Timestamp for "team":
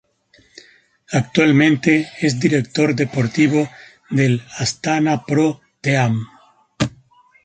5.79-6.25